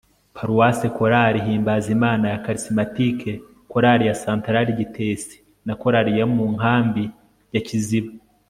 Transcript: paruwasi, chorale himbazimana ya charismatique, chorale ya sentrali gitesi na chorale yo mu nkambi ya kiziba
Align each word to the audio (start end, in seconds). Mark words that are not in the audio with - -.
paruwasi, 0.35 0.87
chorale 0.97 1.39
himbazimana 1.45 2.25
ya 2.33 2.37
charismatique, 2.45 3.31
chorale 3.71 4.03
ya 4.07 4.15
sentrali 4.23 4.71
gitesi 4.79 5.35
na 5.65 5.73
chorale 5.81 6.11
yo 6.19 6.27
mu 6.35 6.45
nkambi 6.55 7.03
ya 7.53 7.61
kiziba 7.67 8.11